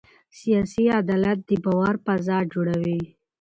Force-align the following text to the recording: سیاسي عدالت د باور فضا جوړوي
سیاسي 0.39 0.85
عدالت 1.01 1.37
د 1.43 1.51
باور 1.63 1.95
فضا 2.05 2.37
جوړوي 2.53 2.99